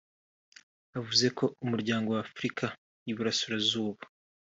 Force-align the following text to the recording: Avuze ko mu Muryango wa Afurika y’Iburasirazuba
Avuze 0.97 1.27
ko 1.37 1.45
mu 1.59 1.65
Muryango 1.71 2.07
wa 2.11 2.21
Afurika 2.25 2.65
y’Iburasirazuba 3.05 4.03